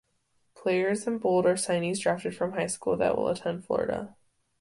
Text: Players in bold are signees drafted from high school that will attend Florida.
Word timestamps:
Players 0.55 1.05
in 1.05 1.19
bold 1.19 1.45
are 1.45 1.53
signees 1.53 1.99
drafted 1.99 2.35
from 2.35 2.53
high 2.53 2.65
school 2.65 2.97
that 2.97 3.15
will 3.15 3.27
attend 3.27 3.65
Florida. 3.65 4.15